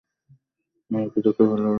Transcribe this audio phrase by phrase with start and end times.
[0.91, 1.69] আমি কি তোকে ভালোবাসিনি?